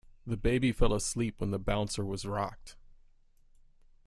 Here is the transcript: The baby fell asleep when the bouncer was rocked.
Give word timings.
The 0.25 0.35
baby 0.35 0.71
fell 0.71 0.95
asleep 0.95 1.39
when 1.39 1.51
the 1.51 1.59
bouncer 1.59 2.03
was 2.03 2.25
rocked. 2.25 2.75